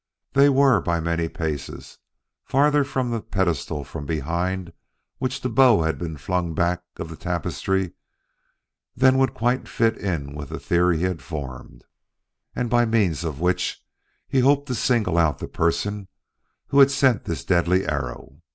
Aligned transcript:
They 0.33 0.49
were 0.49 0.81
by 0.81 0.99
many 0.99 1.29
paces 1.29 1.99
farther 2.43 2.83
from 2.83 3.11
the 3.11 3.21
pedestal 3.21 3.83
from 3.83 4.07
behind 4.07 4.73
which 5.19 5.41
the 5.41 5.47
bow 5.47 5.83
had 5.83 5.99
been 5.99 6.17
flung 6.17 6.55
back 6.55 6.81
of 6.97 7.07
the 7.07 7.15
tapestry 7.15 7.93
than 8.95 9.19
would 9.19 9.35
quite 9.35 9.67
fit 9.67 9.95
in 9.97 10.33
with 10.33 10.49
the 10.49 10.59
theory 10.59 10.97
he 10.97 11.03
had 11.03 11.21
formed, 11.21 11.83
and 12.55 12.67
by 12.67 12.83
means 12.83 13.23
of 13.23 13.39
which 13.39 13.85
he 14.27 14.39
hoped 14.39 14.65
to 14.69 14.73
single 14.73 15.19
out 15.19 15.37
the 15.37 15.47
person 15.47 16.07
who 16.69 16.79
had 16.79 16.89
sent 16.89 17.25
the 17.25 17.35
deadly 17.35 17.85
arrow. 17.85 18.41